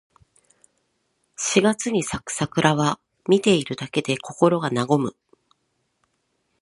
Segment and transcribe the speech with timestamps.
[1.35, 5.15] 四月に咲く桜は、見ているだけで心が和む。